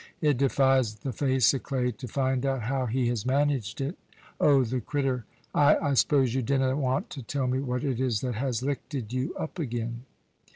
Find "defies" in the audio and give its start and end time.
0.37-0.95